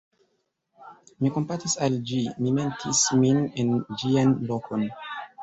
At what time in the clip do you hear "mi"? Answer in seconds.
1.25-1.29, 2.47-2.55